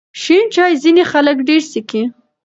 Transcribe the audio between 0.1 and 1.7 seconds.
شین چای ځینې خلک ډېر